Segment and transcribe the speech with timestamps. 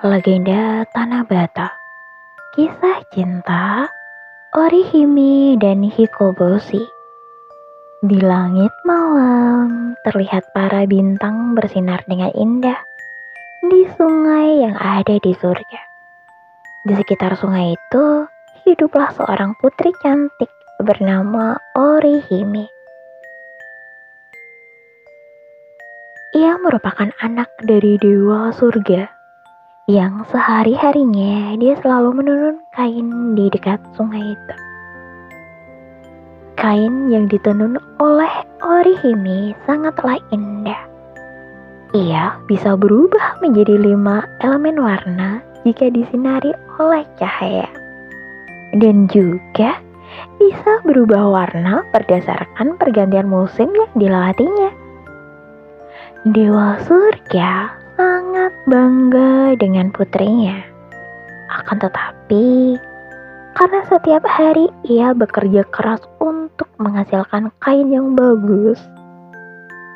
[0.00, 1.68] Legenda Tanah Bata
[2.56, 3.84] Kisah Cinta
[4.56, 6.80] Orihime dan Hikoboshi
[8.00, 12.80] Di langit malam terlihat para bintang bersinar dengan indah
[13.68, 15.80] di sungai yang ada di surga.
[16.88, 18.26] Di sekitar sungai itu
[18.64, 20.50] hiduplah seorang putri cantik
[20.80, 22.66] bernama Orihime.
[26.32, 29.21] Ia merupakan anak dari dewa surga
[29.90, 34.54] yang sehari-harinya dia selalu menenun kain di dekat sungai itu.
[36.54, 38.30] Kain yang ditenun oleh
[38.62, 40.78] Orihime sangatlah indah.
[41.98, 47.66] Ia bisa berubah menjadi lima elemen warna jika disinari oleh cahaya.
[48.78, 49.82] Dan juga
[50.38, 54.70] bisa berubah warna berdasarkan pergantian musim yang dilewatinya.
[56.22, 60.64] Dewa surga sangat bangga dengan putrinya.
[61.52, 62.76] Akan tetapi,
[63.52, 68.80] karena setiap hari ia bekerja keras untuk menghasilkan kain yang bagus,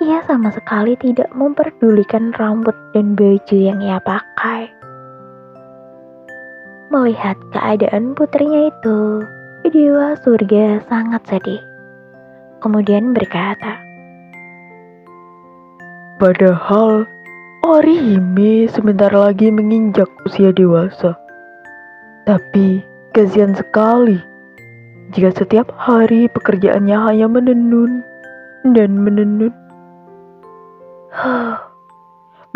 [0.00, 4.72] ia sama sekali tidak memperdulikan rambut dan baju yang ia pakai.
[6.90, 9.24] Melihat keadaan putrinya itu,
[9.68, 11.62] Dewa Surga sangat sedih.
[12.60, 13.80] Kemudian berkata,
[16.20, 17.08] Padahal
[17.62, 21.14] Orihime sebentar lagi menginjak usia dewasa.
[22.26, 22.82] Tapi
[23.14, 24.18] kasihan sekali
[25.14, 28.02] jika setiap hari pekerjaannya hanya menenun
[28.66, 29.54] dan menenun.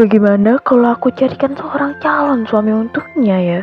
[0.02, 3.62] Bagaimana kalau aku carikan seorang calon suami untuknya ya?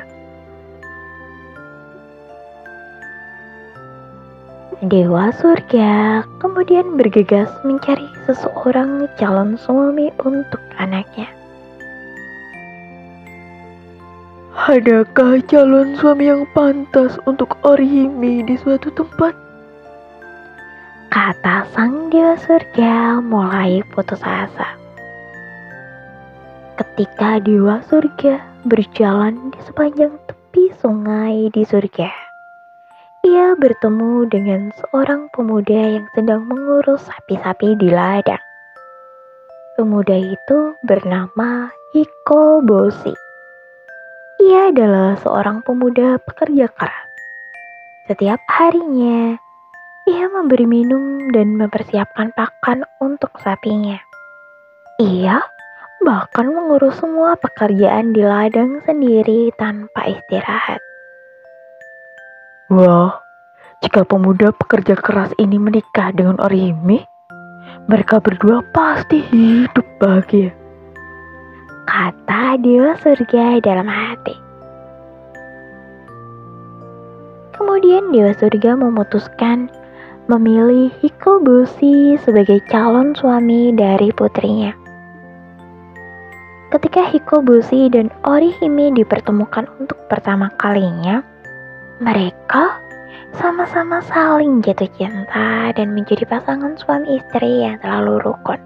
[4.81, 11.29] Dewa surga kemudian bergegas mencari seseorang calon suami untuk anaknya.
[14.57, 19.37] Adakah calon suami yang pantas untuk Orihime di suatu tempat?
[21.13, 24.73] Kata sang dewa surga mulai putus asa.
[26.81, 32.22] Ketika dewa surga berjalan di sepanjang tepi sungai di surga
[33.43, 38.39] ia bertemu dengan seorang pemuda yang sedang mengurus sapi-sapi di ladang.
[39.75, 43.11] Pemuda itu bernama Hiko Bosi.
[44.47, 47.07] Ia adalah seorang pemuda pekerja keras.
[48.07, 49.35] Setiap harinya,
[50.07, 53.99] ia memberi minum dan mempersiapkan pakan untuk sapinya.
[55.03, 55.43] Ia
[55.99, 60.79] bahkan mengurus semua pekerjaan di ladang sendiri tanpa istirahat.
[62.71, 63.22] Wah,
[63.83, 67.03] jika pemuda pekerja keras ini menikah dengan Orihime,
[67.91, 70.55] mereka berdua pasti hidup bahagia.
[71.83, 74.39] Kata Dewa Surga dalam hati.
[77.59, 79.67] Kemudian Dewa Surga memutuskan
[80.31, 84.71] memilih Hikobushi sebagai calon suami dari putrinya.
[86.71, 91.19] Ketika Hikobushi dan Orihime dipertemukan untuk pertama kalinya,
[91.99, 92.79] mereka
[93.37, 98.61] sama-sama saling jatuh cinta dan menjadi pasangan suami istri yang terlalu rukun.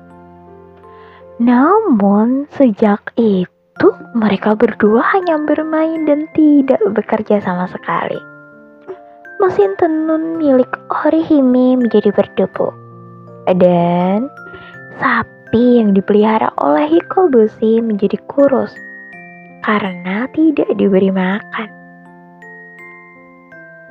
[1.37, 8.17] Namun, sejak itu mereka berdua hanya bermain dan tidak bekerja sama sekali.
[9.37, 12.73] Mesin tenun milik Orihime menjadi berdebu.
[13.47, 14.27] Dan
[14.97, 18.73] sapi yang dipelihara oleh Hikobushi menjadi kurus
[19.61, 21.76] karena tidak diberi makan.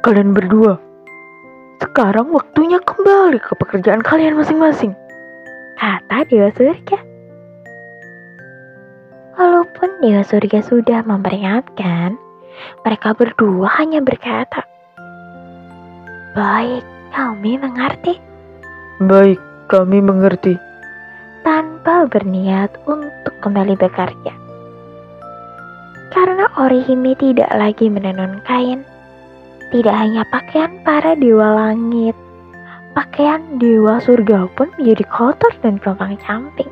[0.06, 0.78] Kalian berdua,
[1.82, 4.94] sekarang waktunya kembali ke pekerjaan kalian masing-masing.
[5.74, 6.94] Kata Dewa Surga.
[9.34, 12.14] Walaupun Dewa Surga sudah memperingatkan,
[12.86, 14.62] mereka berdua hanya berkata,
[16.38, 18.14] Baik, kami mengerti.
[19.02, 20.54] Baik, kami mengerti.
[21.42, 24.34] Tanpa berniat untuk kembali bekerja.
[26.14, 28.86] Karena Orihime tidak lagi menenun kain,
[29.74, 32.14] tidak hanya pakaian para dewa langit,
[32.94, 36.70] pakaian dewa surga pun menjadi kotor dan gelombang camping.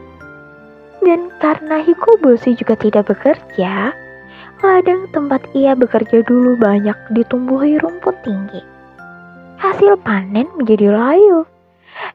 [1.04, 3.92] Dan karena Hikoboshi juga tidak bekerja,
[4.64, 8.64] ladang tempat ia bekerja dulu banyak ditumbuhi rumput tinggi.
[9.60, 11.44] Hasil panen menjadi layu,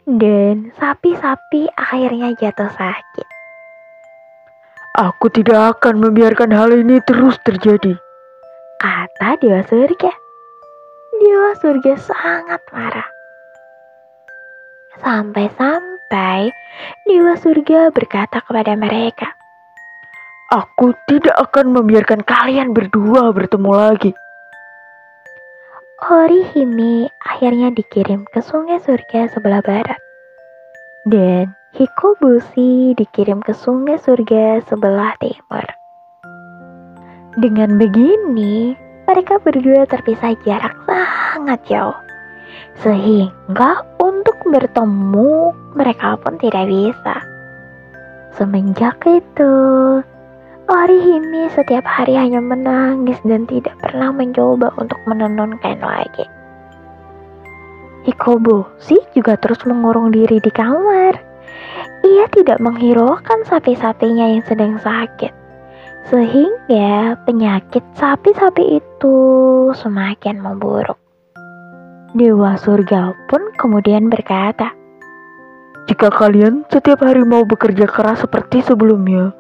[0.09, 3.27] dan sapi-sapi akhirnya jatuh sakit.
[4.97, 7.93] Aku tidak akan membiarkan hal ini terus terjadi,
[8.81, 10.11] kata Dewa Surga.
[11.19, 13.09] Dewa surga sangat marah.
[15.03, 16.47] Sampai-sampai
[17.03, 19.35] Dewa surga berkata kepada mereka,
[20.49, 24.11] Aku tidak akan membiarkan kalian berdua bertemu lagi.
[26.09, 29.99] Orihime akhirnya dikirim ke sungai surga sebelah barat.
[31.03, 35.67] Dan Hikobushi dikirim ke sungai surga sebelah timur.
[37.37, 38.73] Dengan begini,
[39.09, 41.97] mereka berdua terpisah jarak sangat jauh.
[42.85, 47.17] Sehingga untuk bertemu mereka pun tidak bisa.
[48.37, 49.53] Semenjak itu,
[50.69, 56.29] Orihime setiap hari hanya menangis dan tidak pernah mencoba untuk menenunkan lagi.
[58.05, 61.17] Hikobo sih juga terus mengurung diri di kamar.
[62.05, 65.38] Ia tidak menghiraukan sapi-sapinya yang sedang sakit.
[66.07, 69.17] Sehingga penyakit sapi-sapi itu
[69.75, 70.95] semakin memburuk.
[72.15, 74.71] Dewa surga pun kemudian berkata,
[75.91, 79.35] Jika kalian setiap hari mau bekerja keras seperti sebelumnya,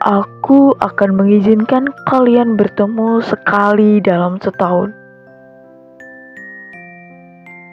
[0.00, 4.96] Aku akan mengizinkan kalian bertemu sekali dalam setahun.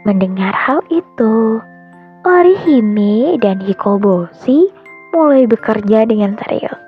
[0.04, 1.64] Mendengar hal itu,
[2.28, 4.68] Orihime dan Hikoboshi
[5.16, 6.87] mulai bekerja dengan serius.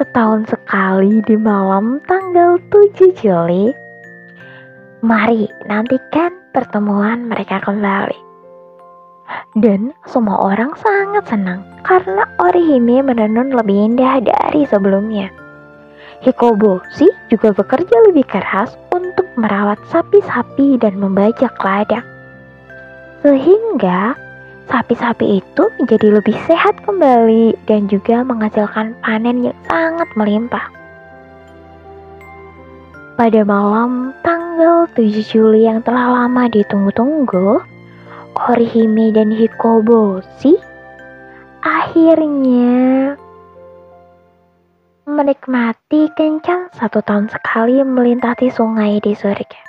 [0.00, 3.68] Setahun sekali di malam tanggal 7 Juli,
[5.04, 8.16] mari nantikan pertemuan mereka kembali.
[9.60, 15.28] Dan semua orang sangat senang karena Orihime menenun lebih indah dari sebelumnya.
[16.24, 22.08] Hikoboshi juga bekerja lebih keras untuk merawat sapi-sapi dan membajak ladang.
[23.20, 24.16] Sehingga
[24.70, 30.66] sapi-sapi itu menjadi lebih sehat kembali dan juga menghasilkan panen yang sangat melimpah.
[33.18, 37.60] Pada malam tanggal 7 Juli yang telah lama ditunggu-tunggu,
[38.40, 40.56] Orihime dan Hikoboshi
[41.60, 43.12] akhirnya
[45.04, 49.60] menikmati kencan satu tahun sekali melintasi sungai di surga.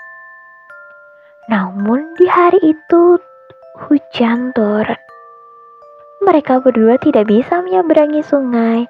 [1.51, 3.19] Namun di hari itu
[3.77, 4.99] hujan turun.
[6.21, 8.85] Mereka berdua tidak bisa menyeberangi sungai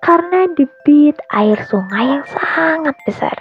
[0.00, 3.36] karena debit air sungai yang sangat besar.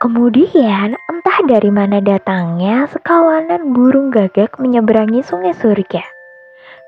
[0.00, 6.00] Kemudian, entah dari mana datangnya, sekawanan burung gagak menyeberangi sungai surga.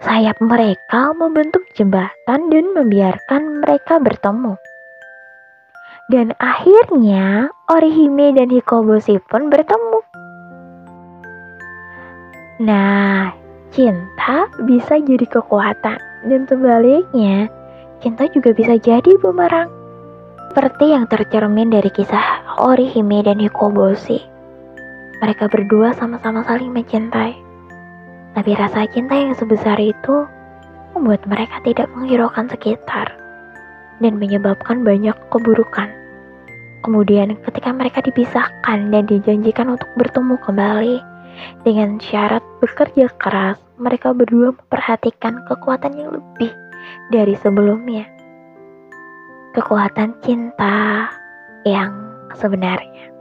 [0.01, 4.57] Sayap mereka membentuk jembatan dan membiarkan mereka bertemu.
[6.09, 10.12] Dan akhirnya, Orihime dan Hikoboshi pun bertemu.
[12.63, 13.35] Nah,
[13.75, 15.99] cinta bisa jadi kekuatan,
[16.31, 17.51] dan sebaliknya,
[17.99, 19.67] cinta juga bisa jadi bumerang.
[20.55, 22.23] Seperti yang tercermin dari kisah
[22.63, 24.23] Orihime dan Hikoboshi.
[25.19, 27.35] Mereka berdua sama-sama saling mencintai.
[28.39, 30.23] Tapi rasa cinta yang sebesar itu
[30.95, 33.11] membuat mereka tidak menghiraukan sekitar
[33.99, 35.91] dan menyebabkan banyak keburukan.
[36.87, 41.11] Kemudian ketika mereka dipisahkan dan dijanjikan untuk bertemu kembali
[41.67, 46.53] dengan syarat bekerja keras, mereka berdua memperhatikan kekuatan yang lebih
[47.13, 48.09] dari sebelumnya
[49.53, 51.07] kekuatan cinta
[51.69, 51.93] yang
[52.41, 53.12] sebenarnya.